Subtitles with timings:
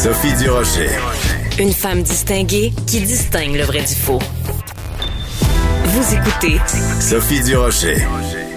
[0.00, 0.90] Sophie Durocher.
[1.58, 4.20] Une femme distinguée qui distingue le vrai du faux.
[5.86, 6.60] Vous écoutez
[7.00, 7.96] Sophie Durocher.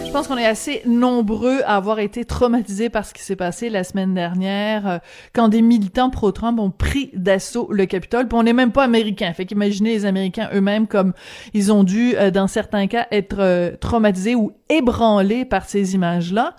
[0.05, 3.71] Je pense qu'on est assez nombreux à avoir été traumatisés par ce qui s'est passé
[3.71, 4.97] la semaine dernière euh,
[5.33, 8.27] quand des militants pro-Trump ont pris d'assaut le Capitole.
[8.27, 9.33] Puis on n'est même pas américains.
[9.33, 11.13] Fait qu'imaginez les Américains eux-mêmes comme
[11.55, 16.55] ils ont dû, euh, dans certains cas, être euh, traumatisés ou ébranlés par ces images-là.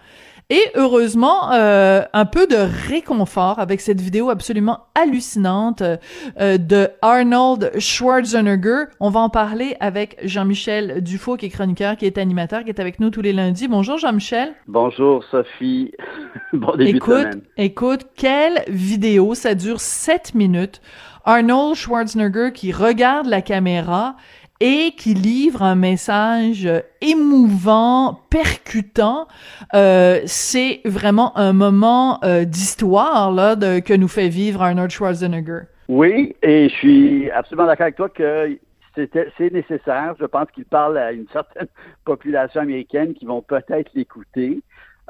[0.53, 2.57] Et heureusement, euh, un peu de
[2.87, 8.85] réconfort avec cette vidéo absolument hallucinante euh, de Arnold Schwarzenegger.
[9.01, 12.81] On va en parler avec Jean-Michel Dufaux, qui est chroniqueur, qui est animateur, qui est
[12.81, 13.67] avec nous tous les lundis.
[13.67, 14.53] Bonjour Jean-Michel.
[14.69, 15.93] Bonjour Sophie.
[16.53, 17.41] bon début écoute, de semaine.
[17.57, 20.83] Écoute, quelle vidéo, ça dure sept minutes.
[21.25, 24.17] Arnold Schwarzenegger qui regarde la caméra
[24.63, 26.69] et qui livre un message
[27.01, 29.27] émouvant, percutant.
[29.75, 35.63] Euh, c'est vraiment un moment euh, d'histoire là que nous fait vivre Arnold Schwarzenegger.
[35.89, 38.57] Oui, et je suis absolument d'accord avec toi que
[38.95, 40.15] c'est nécessaire.
[40.21, 41.67] Je pense qu'il parle à une certaine
[42.05, 44.63] population américaine qui vont peut-être l'écouter.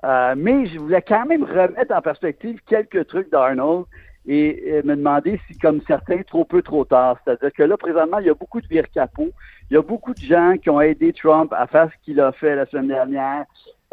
[0.05, 3.85] Euh, mais je voulais quand même remettre en perspective quelques trucs d'Arnold
[4.27, 7.19] et, et, me demander si, comme certains, trop peu, trop tard.
[7.25, 9.31] C'est-à-dire que là, présentement, il y a beaucoup de vire capot.
[9.71, 12.33] Il y a beaucoup de gens qui ont aidé Trump à faire ce qu'il a
[12.33, 13.45] fait la semaine dernière,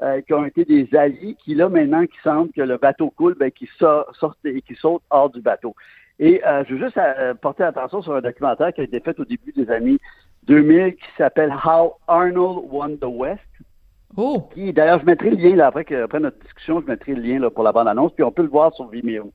[0.02, 3.36] euh, qui ont été des alliés, qui là, maintenant, qui sentent que le bateau coule,
[3.40, 5.76] ben, qui sortent et qui sautent hors du bateau.
[6.20, 9.18] Et euh, je veux juste euh, porter attention sur un documentaire qui a été fait
[9.20, 9.98] au début des années
[10.44, 13.42] 2000 qui s'appelle How Arnold Won the West.
[14.18, 14.50] Oh.
[14.54, 17.40] Qui, d'ailleurs, je mettrai le lien, là, après, après notre discussion, je mettrai le lien
[17.40, 19.32] là, pour la bande-annonce, puis on peut le voir sur Vimeo.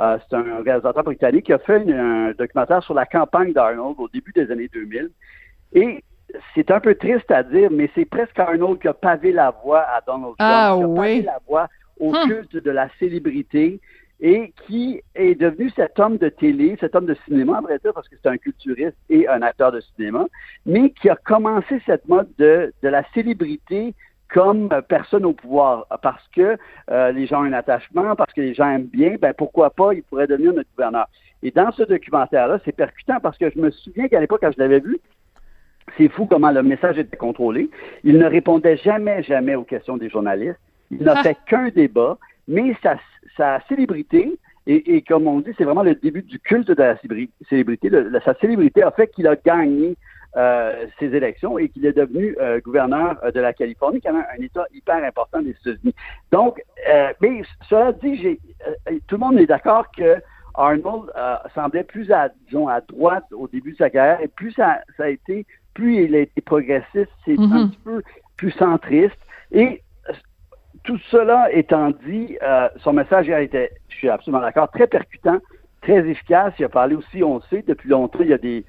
[0.00, 3.96] Euh, c'est un réalisateur britannique qui a fait une, un documentaire sur la campagne d'Arnold
[3.98, 5.10] au début des années 2000.
[5.74, 6.02] Et
[6.54, 9.80] c'est un peu triste à dire, mais c'est presque Arnold qui a pavé la voie
[9.80, 10.96] à Donald Trump, ah, qui a oui.
[10.96, 12.28] pavé la voie au Hum.
[12.28, 13.78] culte de la célébrité
[14.22, 17.92] et qui est devenu cet homme de télé, cet homme de cinéma, à vrai dire,
[17.94, 20.26] parce que c'est un culturiste et un acteur de cinéma,
[20.66, 23.94] mais qui a commencé cette mode de, de la célébrité
[24.32, 26.56] comme personne au pouvoir, parce que
[26.90, 29.92] euh, les gens ont un attachement, parce que les gens aiment bien, ben pourquoi pas,
[29.94, 31.06] il pourrait devenir notre gouverneur.
[31.42, 34.60] Et dans ce documentaire-là, c'est percutant parce que je me souviens qu'à l'époque, quand je
[34.60, 34.98] l'avais vu,
[35.96, 37.70] c'est fou comment le message était contrôlé.
[38.04, 40.58] Il ne répondait jamais, jamais aux questions des journalistes.
[40.90, 41.22] Il n'a Ah.
[41.22, 42.96] fait qu'un débat, mais sa,
[43.36, 46.94] sa célébrité, et, et comme on dit, c'est vraiment le début du culte de la
[46.96, 47.88] célébri- célébrité.
[47.88, 49.96] Le- la- sa célébrité a fait qu'il a gagné
[50.36, 54.26] euh, ses élections et qu'il est devenu euh, gouverneur euh, de la Californie, quand même
[54.38, 55.94] un État hyper important des États-Unis.
[56.30, 58.38] Donc, euh, mais cela dit,
[59.06, 60.16] tout le monde est d'accord que
[60.54, 61.10] Arnold
[61.54, 65.04] semblait plus à, disons, à droite au début de sa carrière, et plus ça, ça
[65.04, 67.52] a été, plus il a été progressiste, c'est Mhm.
[67.52, 68.02] un petit peu
[68.36, 69.18] plus centriste.
[69.52, 69.82] Et
[70.84, 75.38] tout cela étant dit, euh, son message a été, je suis absolument d'accord, très percutant,
[75.82, 76.52] très efficace.
[76.58, 78.64] Il a parlé aussi, on le sait, depuis longtemps, il y a des.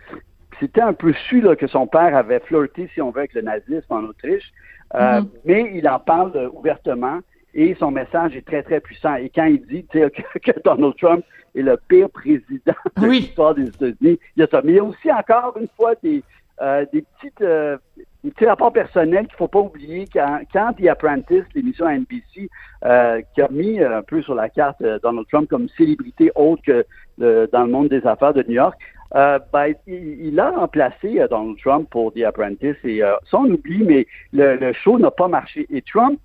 [0.61, 3.41] C'était un peu su là, que son père avait flirté, si on veut, avec le
[3.41, 4.51] nazisme en Autriche.
[4.95, 5.29] Euh, Mhm.
[5.45, 7.19] Mais il en parle euh, ouvertement
[7.53, 9.15] et son message est très, très puissant.
[9.15, 13.19] Et quand il dit que, que Donald Trump est le pire président de Oui.
[13.21, 14.61] l'histoire des États-Unis, il y a ça.
[14.63, 16.23] Mais il y a aussi encore une fois des,
[16.61, 17.77] euh, des petites euh,
[18.23, 22.49] des petits rapports personnels qu'il faut pas oublier quand, quand The Apprentice, l'émission à NBC,
[22.85, 26.85] euh, qui a mis un peu sur la carte Donald Trump comme célébrité autre que
[27.17, 28.77] dans le monde des affaires de New York,
[29.15, 33.37] euh, ben, il, il a remplacé euh, Donald Trump pour The Apprentice et euh, ça
[33.39, 35.65] on oublie, mais le, le show n'a pas marché.
[35.69, 36.19] Et Trump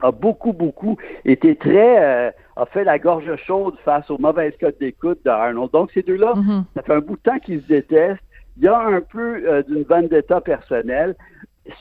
[0.00, 4.76] a beaucoup, beaucoup été très, euh, a fait la gorge chaude face aux mauvaises codes
[4.78, 5.70] d'écoute d'Arnold.
[5.72, 6.64] Donc ces deux-là, Mhm.
[6.74, 8.20] ça fait un bout de temps qu'ils se détestent.
[8.56, 11.16] Il y a un peu d'une vendetta personnelle.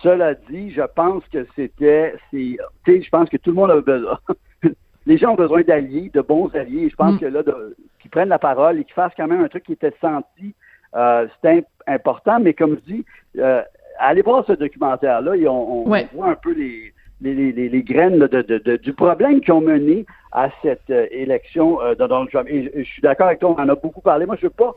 [0.02, 3.70] Cela dit, je pense que c'était, c'est, tu sais, je pense que tout le monde
[3.72, 4.18] a besoin.
[5.06, 6.90] Les gens ont besoin d'alliés, de bons alliés.
[6.90, 7.20] Je pense Mm.
[7.20, 7.76] que là, de-
[8.14, 10.54] prennent la parole et qu'ils fassent quand même un truc qui était senti,
[10.96, 12.40] euh, c'est imp- important.
[12.40, 13.06] Mais comme je dis,
[13.40, 13.62] euh,
[14.00, 16.08] allez voir ce documentaire-là et on, on Ouais.
[16.14, 19.62] voit un peu les, les, les, les- graines de, de- de- du problème qui ont
[19.62, 22.48] mené à cette euh, élection de Donald Trump.
[22.52, 24.26] Et je, je suis d'accord avec toi, on en a beaucoup parlé.
[24.28, 24.74] Moi, je veux pas.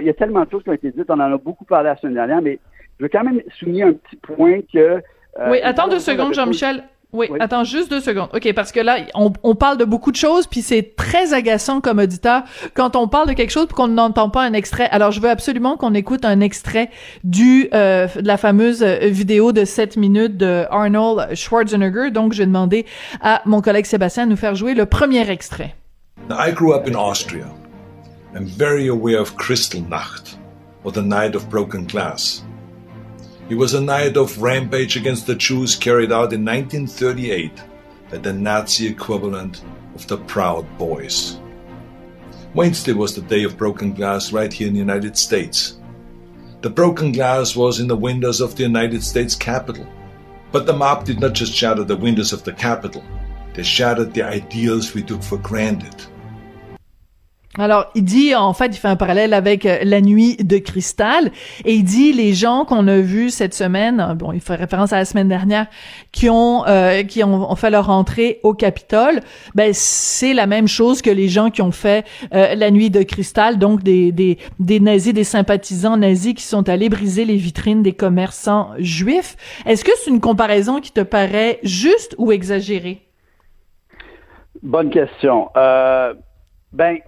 [0.00, 1.88] Il y a tellement de choses qui ont été dites, on en a beaucoup parlé
[1.90, 2.58] la semaine dernière, mais
[2.98, 5.00] je veux quand même souligner un petit point que.
[5.48, 6.82] oui, attends deux secondes, Jean-Michel.
[7.12, 7.38] Oui, Oui.
[7.40, 8.28] attends juste deux secondes.
[8.34, 11.80] OK, parce que là, on, on parle de beaucoup de choses, puis c'est très agaçant
[11.80, 12.42] comme auditeur
[12.74, 14.88] quand on parle de quelque chose puis qu'on n'entend pas un extrait.
[14.90, 16.90] Alors, je veux absolument qu'on écoute un extrait
[17.24, 22.10] du euh, de la fameuse euh, vidéo de 7 minutes de Arnold Schwarzenegger.
[22.12, 22.86] Donc, j'ai demandé
[23.20, 25.74] à mon collègue Sébastien de nous faire jouer le premier extrait.
[26.28, 27.46] Now, I grew up in Austria.
[28.36, 30.38] I'm very aware of Kristallnacht,
[30.84, 32.44] or the Night of Broken Glass.
[33.50, 37.50] It was a night of rampage against the Jews carried out in 1938
[38.08, 39.64] by the Nazi equivalent
[39.96, 41.40] of the Proud Boys.
[42.54, 45.80] Wednesday was the day of broken glass right here in the United States.
[46.60, 49.88] The broken glass was in the windows of the United States Capitol.
[50.52, 53.02] But the mob did not just shatter the windows of the Capitol,
[53.54, 55.96] they shattered the ideals we took for granted.
[57.58, 61.32] Alors, il dit, en fait, il fait un parallèle avec euh, la nuit de cristal,
[61.64, 64.92] et il dit les gens qu'on a vus cette semaine, euh, bon, il fait référence
[64.92, 65.66] à la semaine dernière,
[66.12, 69.20] qui ont euh, qui ont, fait leur entrée au Capitole,
[69.56, 73.58] ben c'est la même chose que les gens qui ont fait la nuit de cristal,
[73.58, 77.92] donc des, des des nazis, des sympathisants nazis qui sont allés briser les vitrines des
[77.92, 79.36] commerçants juifs.
[79.66, 83.02] Est-ce que c'est une comparaison qui te paraît juste ou exagérée?
[84.62, 85.48] Bonne question.
[85.56, 86.14] Euh,
[86.72, 86.98] ben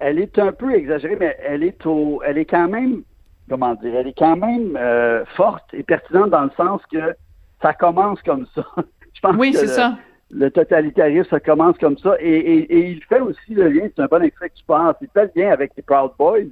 [0.00, 3.02] elle est un peu exagérée, mais elle est au, elle est quand même,
[3.48, 7.14] comment dire, elle est quand même euh, forte et pertinente dans le sens que
[7.62, 8.64] ça commence comme ça.
[9.14, 9.96] Je pense oui, c'est ça.
[10.30, 12.16] Le totalitarisme, ça commence comme ça.
[12.18, 15.30] Et, il fait aussi le lien, c'est un bon extrait que tu penses, il fait
[15.34, 16.50] le lien avec les Proud Boys.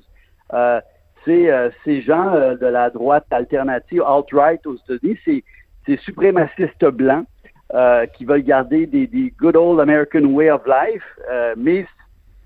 [0.52, 0.80] Euh,
[1.24, 5.44] c'est euh, ces gens de la droite alternative, alt-right aux États-Unis, c'est
[5.86, 7.26] ces suprémacistes blancs
[8.16, 11.02] qui veulent garder des, des, good old American way of life,
[11.56, 11.84] mais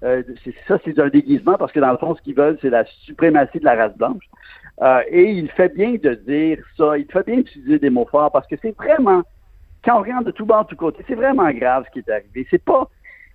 [0.04, 0.22] euh,
[0.66, 3.58] ça, c'est un déguisement parce que dans le fond, ce qu'ils veulent, c'est la suprématie
[3.58, 4.24] de la race blanche.
[4.80, 6.96] Euh, et il fait bien de dire ça.
[6.96, 9.22] Il fait bien d'utiliser des mots forts parce que c'est vraiment,
[9.84, 12.12] quand on regarde de tout bas, de tout côté, c'est vraiment grave ce qui est
[12.12, 12.46] arrivé.
[12.50, 12.88] C'est pas,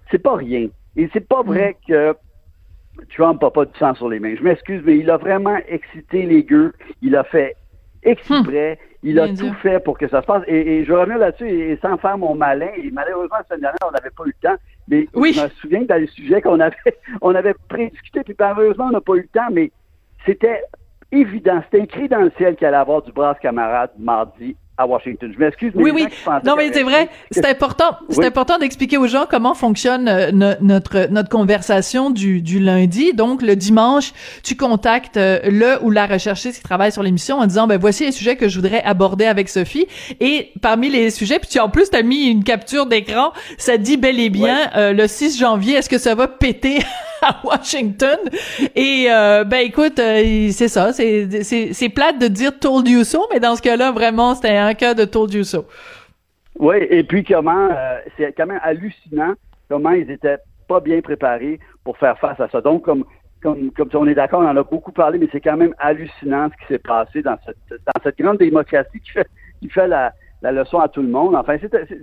[0.10, 0.70] c'est pas rien.
[0.96, 1.92] Et c'est pas vrai mm.
[1.92, 2.16] que
[3.16, 4.36] Trump n'a pas du sang sur les mains.
[4.38, 6.74] Je m'excuse, mais il a vraiment excité les gueux.
[7.02, 7.56] Il a fait
[8.04, 8.80] exprès.
[8.82, 8.88] Hmm.
[9.06, 10.44] Il a tout fait pour que ça se passe.
[10.48, 12.70] Et, je reviens là-dessus et, sans faire mon malin.
[12.78, 14.56] Et malheureusement, la semaine dernière, on n'avait pas eu le temps.
[14.88, 16.76] Mais je me souviens que dans les sujets qu'on avait,
[17.22, 19.72] on avait prédiscuté, puis malheureusement, on n'a pas eu le temps, mais
[20.26, 20.64] c'était
[21.12, 25.32] évident, c'était écrit dans le ciel qu'il allait avoir du brasse camarade mardi à Washington.
[25.34, 26.06] Je m'excuse, mais oui, oui.
[26.46, 27.10] Non, mais c'est vrai.
[27.30, 27.98] C'est important.
[28.10, 30.32] C'est important d'expliquer aux gens comment fonctionne euh,
[30.62, 33.14] notre notre conversation du, du lundi.
[33.14, 37.46] Donc, le dimanche, tu contactes euh, le ou la recherchiste qui travaille sur l'émission en
[37.46, 39.86] disant, ben voici les sujets que je voudrais aborder avec Sophie.
[40.20, 43.32] Et parmi les sujets, puis tu en plus t'as mis une capture d'écran.
[43.58, 45.76] Ça dit bel et bien euh, le 6 janvier.
[45.76, 46.80] Est-ce que ça va péter?
[47.24, 48.18] à Washington.
[48.76, 53.26] Et euh, ben écoute, euh, c'est ça, c'est c'est plate de dire told you so,
[53.32, 55.66] mais dans ce cas-là, vraiment, c'était un cas de told you so.
[56.60, 59.34] Oui, et puis comment euh, c'est quand même hallucinant
[59.70, 60.38] comment ils étaient
[60.68, 62.62] pas bien préparés pour faire face à ça.
[62.62, 63.06] Donc comme
[63.42, 66.50] comme, comme on est d'accord, on en a beaucoup parlé, mais c'est quand même hallucinant
[66.50, 69.28] ce qui s'est passé dans cette dans cette grande démocratie qui fait
[69.62, 71.36] qui fait la la leçon à tout le monde.
[71.36, 71.56] Enfin,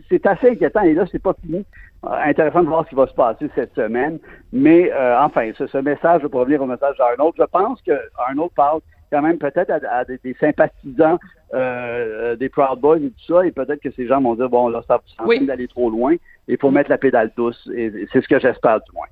[0.09, 0.83] c'est assez inquiétant.
[0.83, 1.65] Et là, c'est pas fini.
[2.07, 4.19] Euh, intéressant de voir ce qui va se passer cette semaine.
[4.53, 7.35] Mais euh, enfin, ce, message, je vais revenir au message d'Arnold.
[7.39, 8.81] Je pense que Arnold parle
[9.13, 11.19] quand même peut-être à, des, sympathisants
[11.53, 13.45] euh, des Proud Boys et tout ça.
[13.45, 16.17] Et peut-être que ces gens vont dire, bon, là, ça va d'aller trop loin.
[16.49, 17.69] Il faut mettre la pédale douce.
[17.75, 19.07] Et c'est ce que j'espère du moins.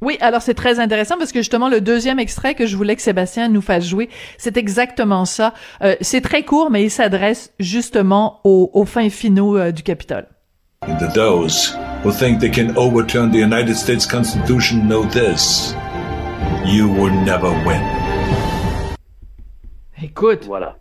[0.00, 3.02] Oui, alors c'est très intéressant parce que justement le deuxième extrait que je voulais que
[3.02, 5.54] Sébastien nous fasse jouer, c'est exactement ça.
[5.82, 10.26] Euh, c'est très court, mais il s'adresse justement aux, aux fins finaux euh, du Capitole.
[10.86, 15.74] The those who think they can overturn the United States Constitution know this:
[16.64, 17.82] you will never win.
[20.00, 20.76] Écoute, voilà.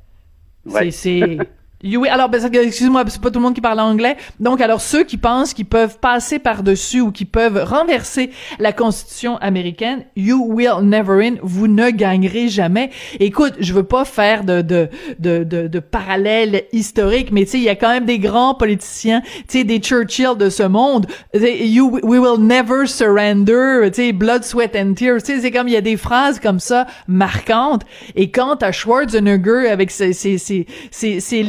[0.91, 1.39] C'est
[1.83, 4.17] oui, alors ben, excuse-moi, c'est pas tout le monde qui parle anglais.
[4.39, 9.37] Donc alors ceux qui pensent qu'ils peuvent passer par-dessus ou qui peuvent renverser la constitution
[9.37, 12.89] américaine, you will never win, vous ne gagnerez jamais.
[13.19, 17.63] Écoute, je veux pas faire de de de de, parallèles historiques, mais tu sais il
[17.63, 21.99] y a quand même des grands politiciens, tu sais des Churchill de ce monde, you
[22.01, 25.75] we will never surrender, tu sais blood sweat and tears, tu sais c'est comme il
[25.75, 27.83] y a des phrases comme ça marquantes
[28.15, 31.43] et quand à Schwarzenegger avec ses ses ses ses, ses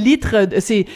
[0.61, 0.87] c'est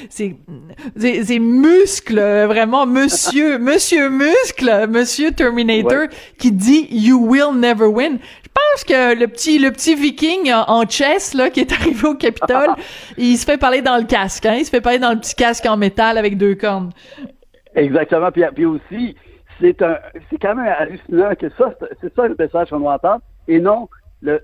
[0.96, 8.18] c'est muscles, vraiment monsieur, monsieur muscle, monsieur Terminator qui dit you will never win.
[8.44, 12.14] Je pense que le petit le petit viking en chess là qui est arrivé au
[12.14, 12.74] Capitole,
[13.16, 15.34] il se fait parler dans le casque, hein, il se fait parler dans le petit
[15.34, 16.90] casque en métal avec deux cornes.
[17.74, 19.16] Exactement, puis, puis aussi
[19.60, 19.98] c'est un
[20.30, 23.88] c'est quand même hallucinant que ça c'est ça le message qu'on doit entendre et non
[24.20, 24.40] le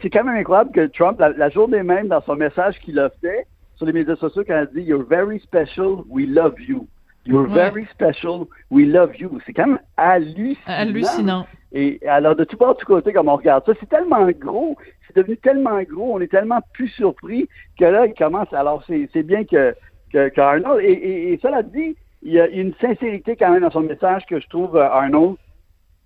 [0.00, 3.10] c'est quand même incroyable que Trump, la, la journée même, dans son message qu'il a
[3.20, 6.86] fait, sur les médias sociaux quand elle dit You're very special, we love you.
[7.24, 9.38] You're very special, we love you.
[9.46, 10.56] C'est quand même hallucinant.
[10.66, 11.46] Hallucinant.
[11.72, 14.76] Et alors, de tout part, de tout côté, comme on regarde ça, c'est tellement gros,
[15.06, 17.48] c'est devenu tellement gros, on est tellement plus surpris
[17.78, 18.52] que là, il commence.
[18.52, 19.74] Alors, c'est bien que,
[20.12, 20.84] que, Arnold.
[20.84, 24.40] Et, et, cela dit, il y a une sincérité quand même dans son message que
[24.40, 25.36] je trouve, euh, Arnold.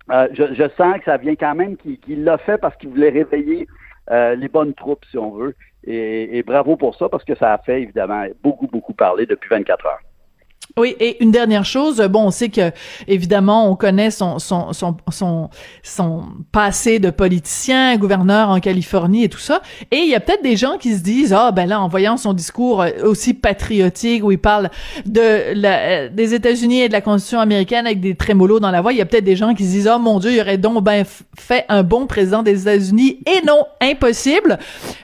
[0.09, 3.09] Euh, je, je, sens que ça vient quand même qu'il l'a fait parce qu'il voulait
[3.09, 3.67] réveiller
[4.11, 5.55] euh, les bonnes troupes, si on veut.
[5.83, 9.85] Et, bravo pour ça, parce que ça a fait évidemment beaucoup, beaucoup parler depuis 24
[9.85, 9.99] heures.
[10.77, 12.71] Oui, et une dernière chose, bon, on sait que
[13.07, 15.49] évidemment, on connaît son son son son,
[15.83, 20.43] son passé de politicien, gouverneur en Californie et tout ça, et il y a peut-être
[20.43, 24.23] des gens qui se disent ah ben là en voyant son discours euh, aussi patriotique
[24.23, 24.69] où il parle
[25.05, 28.81] de la, euh, des États-Unis et de la Constitution américaine avec des trémolos dans la
[28.81, 30.57] voix, il y a peut-être des gens qui se disent ah mon Dieu, il aurait
[30.57, 31.05] donc ben
[31.37, 33.19] fait un bon président des États-Unis.
[33.25, 34.59] Et non impossible.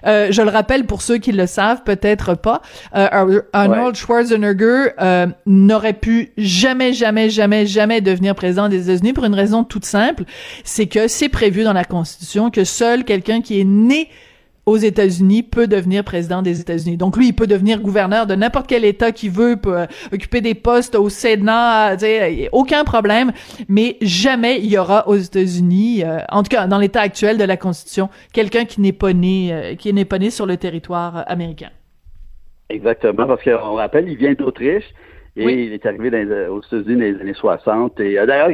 [0.06, 2.62] Euh, je le rappelle pour ceux qui le savent, peut-être pas,
[2.96, 5.28] euh, Arnold Schwarzenegger euh,
[5.66, 10.24] n'aurait pu jamais, jamais, jamais, jamais devenir président des États-Unis pour une raison toute simple,
[10.64, 14.10] c'est que c'est prévu dans la Constitution que seul quelqu'un qui est né
[14.66, 16.98] aux États-Unis peut devenir président des États-Unis.
[16.98, 20.42] Donc lui, il peut devenir gouverneur de n'importe quel État qu'il veut, peut euh, occuper
[20.42, 21.98] des postes au Sénat,
[22.52, 23.32] aucun problème.
[23.68, 27.44] Mais jamais il y aura aux États-Unis, euh, en tout cas dans l'état actuel de
[27.44, 31.24] la Constitution, quelqu'un qui n'est pas né, euh, qui n'est pas né sur le territoire
[31.28, 31.70] américain.
[32.70, 34.86] Exactement, parce qu'on rappelle, il vient d'Autriche.
[35.36, 36.10] Et il est arrivé
[36.48, 38.00] aux États-Unis dans les années 60.
[38.00, 38.52] Et euh, d'ailleurs,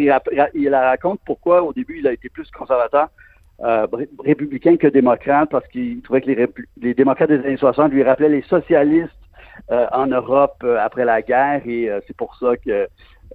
[0.54, 3.10] il, raconte pourquoi au début il a été plus conservateur
[3.62, 3.86] euh,
[4.24, 6.48] républicain que démocrate, parce qu'il trouvait que les,
[6.82, 9.12] les, démocrates des années 60 lui rappelaient les socialistes
[9.72, 11.62] euh, en Europe après la guerre.
[11.68, 12.88] Et c'est pour ça que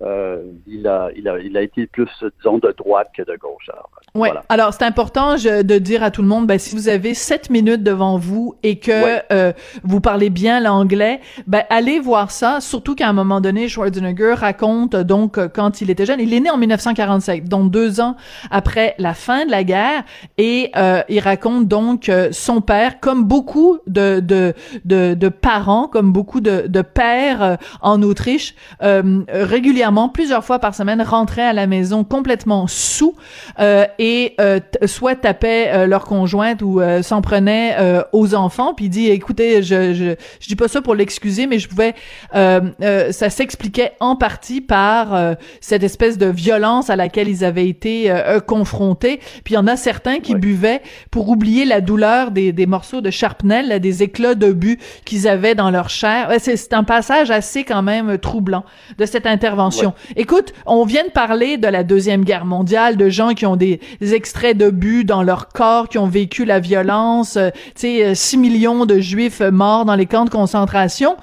[0.03, 2.09] euh, il, a, il, a, il a été plus,
[2.39, 3.71] disons, de droite que de gauche.
[3.73, 4.33] Alors, ouais.
[4.49, 7.85] Alors, c'est important de dire à tout le monde, ben, si vous avez sept minutes
[7.85, 9.53] devant vous et que euh,
[9.85, 12.61] vous parlez bien l'anglais, ben, allez voir ça.
[12.61, 16.51] Surtout qu'à un moment donné, Schwarzenegger raconte, donc, quand il était jeune, il est né
[16.51, 18.17] en 1945, donc deux ans
[18.51, 20.03] après la fin de la guerre,
[20.39, 26.13] et euh, il raconte donc son père, comme beaucoup de, de, de, de parents, comme
[26.13, 32.05] beaucoup de, de pères en Autriche, régulièrement plusieurs fois par semaine, rentraient à la maison
[32.05, 33.15] complètement sous
[33.59, 37.77] euh, et euh, soit tapaient euh, leur conjointe ou s'en prenaient
[38.13, 38.75] aux enfants.
[38.75, 41.95] Puis dit, écoutez, je, je, je dis pas ça pour l'excuser, mais je pouvais...
[42.33, 48.13] ça s'expliquait en partie par cette espèce de violence à laquelle ils avaient été
[48.47, 49.19] confrontés.
[49.45, 53.01] Puis il y en a certains qui buvaient pour oublier la douleur des, des morceaux
[53.01, 56.31] de charpenel, des éclats de but qu'ils avaient dans leur chair.
[56.39, 58.65] C'est un passage assez quand même troublant
[58.99, 59.74] de cette intervention
[60.17, 63.81] Écoute, on vient de parler de la Deuxième Guerre mondiale, de gens qui ont des,
[64.01, 68.37] extraits de but dans leur corps, qui ont vécu la violence, euh, tu sais, 6
[68.37, 71.17] euh, millions de Juifs morts dans les camps de concentration.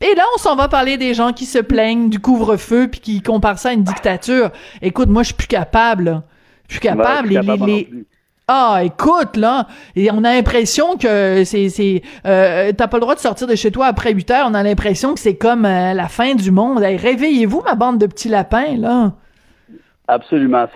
[0.00, 3.22] Et là, on s'en va parler des gens qui se plaignent du couvre-feu puis qui
[3.22, 4.50] comparent ça à une dictature.
[4.80, 6.22] Écoute, moi, je suis plus capable.
[6.68, 7.28] Je suis capable.
[7.28, 7.88] les,
[8.54, 9.66] ah, écoute, là,
[9.96, 13.70] on a l'impression que c'est, c'est, euh, t'as pas le droit de sortir de chez
[13.70, 14.46] toi après 8 heures.
[14.46, 16.76] On a l'impression que c'est comme euh, la fin du monde.
[16.78, 19.12] réveillez-vous, ma bande de petits lapins, là.
[20.06, 20.66] Absolument.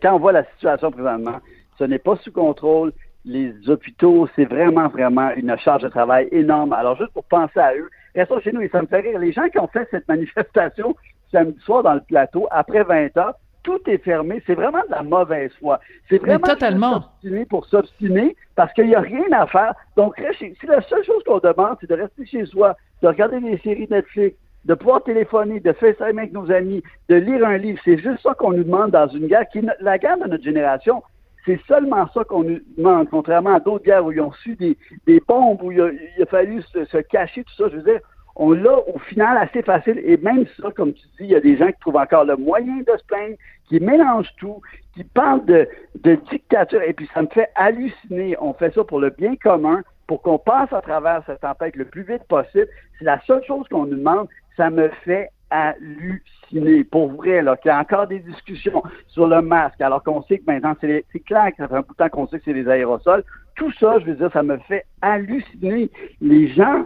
[0.00, 1.40] quand on voit la situation présentement,
[1.78, 2.94] ce n'est pas sous contrôle.
[3.26, 6.72] Les hôpitaux, c'est vraiment, vraiment une charge de travail énorme.
[6.72, 9.18] Alors, juste pour penser à eux, restons chez nous et ça me fait rire.
[9.18, 10.96] Les gens qui ont fait cette manifestation
[11.30, 13.34] samedi soir dans le plateau, après 20 heures,
[13.66, 14.40] tout est fermé.
[14.46, 15.80] C'est vraiment de la mauvaise foi.
[16.08, 17.04] C'est vraiment totalement.
[17.50, 19.74] pour s'obstiner parce qu'il n'y a rien à faire.
[19.96, 23.58] Donc, si la seule chose qu'on demande, c'est de rester chez soi, de regarder des
[23.58, 27.80] séries Netflix, de pouvoir téléphoner, de faire ça avec nos amis, de lire un livre.
[27.84, 31.02] C'est juste ça qu'on nous demande dans une guerre qui la guerre de notre génération.
[31.44, 34.76] C'est seulement ça qu'on nous demande, contrairement à d'autres guerres où ils ont su des,
[35.06, 37.68] des bombes, où il a, fallu se, se, cacher, tout ça.
[37.70, 38.00] Je veux dire,
[38.36, 40.00] on l'a au final assez facile.
[40.04, 42.36] Et même ça, comme tu dis, il y a des gens qui trouvent encore le
[42.36, 43.36] moyen de se plaindre,
[43.68, 44.60] qui mélangent tout,
[44.94, 45.66] qui parlent de,
[46.02, 46.82] de dictature.
[46.82, 48.36] Et puis ça me fait halluciner.
[48.38, 51.86] On fait ça pour le bien commun, pour qu'on passe à travers cette tempête le
[51.86, 52.68] plus vite possible.
[52.98, 54.28] C'est la seule chose qu'on nous demande.
[54.56, 56.84] Ça me fait halluciner.
[56.84, 60.38] Pour vrai, là, qu'il y a encore des discussions sur le masque, alors qu'on sait
[60.38, 62.54] que maintenant, c'est clair que ça fait un bout de temps qu'on sait que c'est
[62.54, 63.24] des aérosols.
[63.54, 65.90] Tout ça, je veux dire, ça me fait halluciner.
[66.20, 66.84] Les gens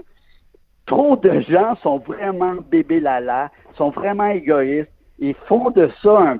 [0.90, 6.38] trop de gens sont vraiment bébés lala, sont vraiment égoïstes et font de ça un,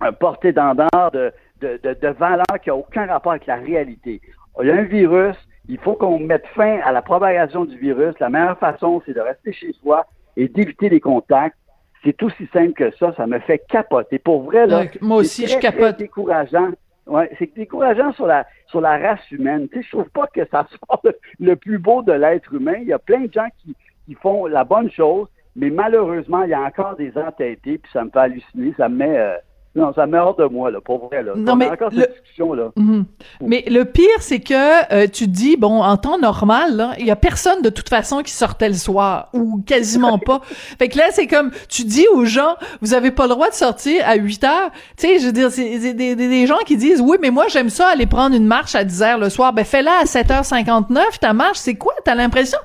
[0.00, 1.30] un porté d'endard de,
[1.60, 4.22] de, de, valeur qui n'a aucun rapport avec la réalité.
[4.62, 5.36] Il y a un virus,
[5.68, 8.14] il faut qu'on mette fin à la propagation du virus.
[8.18, 10.06] La meilleure façon, c'est de rester chez soi
[10.38, 11.58] et d'éviter les contacts.
[12.02, 14.18] C'est aussi simple que ça, ça me fait capoter.
[14.18, 15.98] Pour vrai, là, moi aussi, je capote.
[15.98, 16.70] décourageant.
[17.06, 19.68] Ouais, c'est décourageant sur la sur la race humaine.
[19.68, 21.00] Tu sais, je trouve pas que ça soit
[21.38, 22.76] le, plus beau de l'être humain.
[22.80, 26.50] Il y a plein de gens qui, qui font la bonne chose, mais malheureusement, il
[26.50, 29.36] y a encore des entêtés, puis ça me fait halluciner, ça me met euh,
[29.76, 31.32] non, ça meurt de moi, là, pour vrai, là.
[31.36, 32.70] Non, mais encore cette discussion, là.
[32.76, 33.04] Mhm.
[33.42, 34.54] Mais le pire, c'est que
[34.94, 38.32] euh, tu dis, bon, en temps normal, il y a personne de toute façon qui
[38.32, 40.40] sortait le soir, ou quasiment pas.
[40.78, 43.54] Fait que là, c'est comme, tu dis aux gens, vous avez pas le droit de
[43.54, 44.70] sortir à 8 heures.
[44.96, 47.68] Tu sais, je veux dire, c'est des, des, gens qui disent, oui, mais moi, j'aime
[47.68, 49.52] ça aller prendre une marche à 10 heures le soir.
[49.52, 51.92] Ben, fais-la à 7h59, ta marche, c'est quoi?
[52.02, 52.58] T'as l'impression,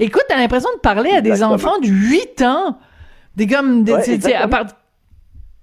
[0.00, 2.78] écoute, t'as l'impression de parler à des enfants de 8 ans.
[3.36, 4.64] Des gommes, des, Ouais, à part-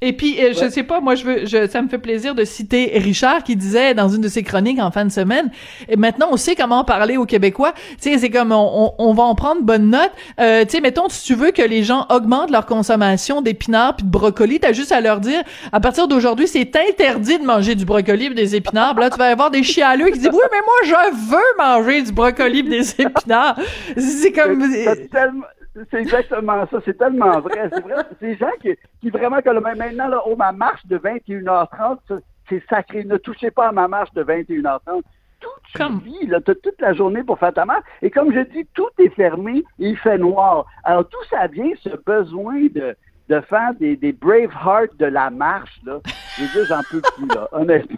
[0.05, 2.43] Et puis, euh, je sais pas, moi, je veux, je, ça me fait plaisir de
[2.43, 5.49] citer Richard qui disait dans une de ses chroniques en fin de semaine,
[5.87, 7.73] et maintenant on sait comment parler aux Québécois.
[8.01, 10.11] Tu sais, c'est comme on, on, on va en prendre bonne note.
[10.41, 14.05] Euh, tu sais, mettons, si tu veux que les gens augmentent leur consommation d'épinards puis
[14.05, 15.41] de brocolis, t'as juste à leur dire,
[15.71, 18.95] à partir d'aujourd'hui, c'est interdit de manger du brocoli et des épinards.
[18.95, 22.01] Puis là, tu vas avoir des chialeux qui disent, oui, mais moi, je veux manger
[22.01, 23.57] du brocoli et des épinards.
[23.97, 24.69] C'est comme...
[24.69, 25.45] C'est tellement-
[25.89, 27.69] c'est exactement ça, c'est tellement vrai.
[27.73, 30.85] C'est vrai, c'est des gens qui, qui vraiment, que le- maintenant, là, oh, ma marche
[30.85, 32.15] de 21h30, ça,
[32.49, 33.03] c'est sacré.
[33.03, 35.01] Ne touchez pas à ma marche de 21h30.
[35.39, 37.83] Tout tu Comme- vis, là, t'as toute la journée pour faire ta marche.
[38.01, 40.65] Et comme je dis, tout est fermé et il fait noir.
[40.83, 42.95] Alors, tout ça vient, ce besoin de,
[43.29, 45.99] de faire des, des brave hearts de la marche, là?
[46.37, 47.97] Je veux j'en peux plus, là, honnêtement.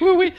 [0.00, 0.34] Oui, oui.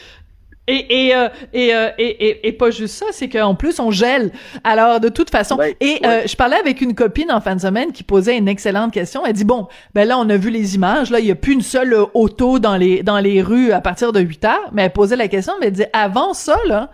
[0.68, 3.92] Et, et, euh, et, euh, et, et, et pas juste ça, c'est qu'en plus, on
[3.92, 4.32] gèle.
[4.64, 6.00] Alors, de toute façon, et ouais.
[6.04, 9.24] euh, je parlais avec une copine en fin de semaine qui posait une excellente question.
[9.26, 11.54] Elle dit, bon, ben là, on a vu les images, là, il y a plus
[11.54, 14.70] une seule euh, auto dans les, dans les rues à partir de 8 heures.
[14.72, 16.90] Mais elle posait la question, mais elle dit, avant ça, là,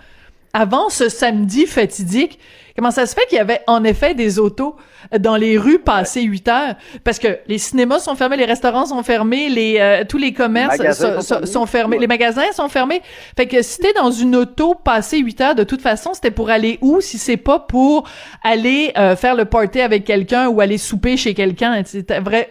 [0.53, 2.39] avant ce samedi fatidique,
[2.75, 4.75] comment ça se fait qu'il y avait en effet des autos
[5.19, 6.75] dans les rues passées 8 heures?
[7.03, 10.77] Parce que les cinémas sont fermés, les restaurants sont fermés, les euh, tous les commerces
[10.93, 11.97] sont, sont sont- fermés.
[11.97, 12.01] Ouais.
[12.01, 13.01] les magasins sont fermés.
[13.35, 16.49] Fait que si t'es dans une auto passée 8 heures, de toute façon, c'était pour
[16.49, 17.01] aller où?
[17.01, 18.07] Si c'est pas pour
[18.43, 21.81] aller euh, faire le party avec quelqu'un ou aller souper chez quelqu'un?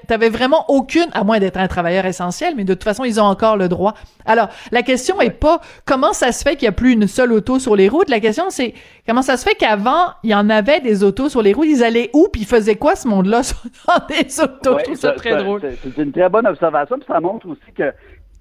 [0.07, 3.25] T'avais vraiment aucune, à moins d'être un travailleur essentiel, mais de toute façon, ils ont
[3.25, 3.95] encore le droit.
[4.27, 7.33] Alors, la question est pas comment ça se fait qu'il y a plus une seule
[7.33, 8.09] auto sur les routes.
[8.11, 8.75] La question, c'est
[9.07, 11.67] comment ça se fait qu'avant, il y en avait des autos sur les routes.
[11.69, 12.29] Ils allaient où?
[12.33, 13.43] Puis ils faisaient quoi ce monde-là
[13.87, 14.75] dans des autos?
[14.75, 15.61] Ouais, je trouve ça très drôle.
[15.83, 17.93] C'est une très bonne observation, puis ça montre aussi que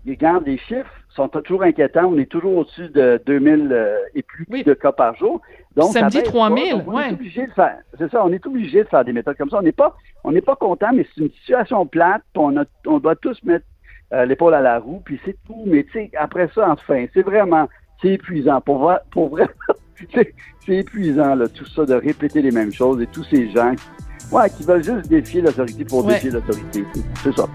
[0.07, 2.05] regarde, les chiffres sont toujours inquiétants.
[2.05, 4.63] On est toujours au-dessus de 2000 euh, et plus Oui.
[4.63, 5.41] de cas par jour.
[5.75, 6.77] Donc, Samedi, ça baisse 3000, pas.
[6.77, 7.09] Donc, on ouais.
[7.09, 7.77] est obligé de faire.
[7.97, 9.57] C'est ça, on est obligé de faire des méthodes comme ça.
[9.57, 12.21] On n'est pas, on n'est pas content, mais c'est une situation plate.
[12.33, 13.65] puis On, a, on doit tous mettre
[14.13, 15.63] euh, l'épaule à la roue, puis c'est tout.
[15.67, 17.67] Mais tu sais, après ça, enfin, c'est vraiment,
[18.01, 18.61] c'est épuisant.
[18.61, 19.47] Pour, vrai- pour vrai,
[20.15, 20.33] c'est
[20.75, 24.49] épuisant là, tout ça de répéter les mêmes choses et tous ces gens qui, ouais,
[24.49, 26.13] qui veulent juste défier l'autorité pour Ouais.
[26.15, 26.85] défier l'autorité.
[27.23, 27.45] C'est- ça.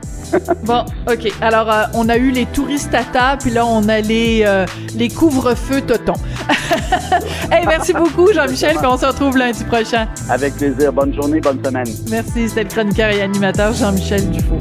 [0.64, 1.32] Bon, OK.
[1.40, 5.08] Alors, euh, on a eu les touristes tata, puis là, on a les, euh, les
[5.08, 6.14] couvre-feux totons.
[7.52, 10.08] hey, merci beaucoup, Jean-Michel, puis on se retrouve lundi prochain.
[10.28, 10.92] Avec plaisir.
[10.92, 11.86] Bonne journée, bonne semaine.
[12.10, 14.58] Merci, c'était le chroniqueur et animateur Jean-Michel Dufault.